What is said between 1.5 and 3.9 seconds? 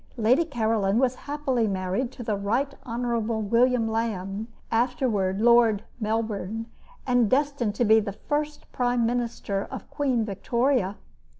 married to the Right Hon. William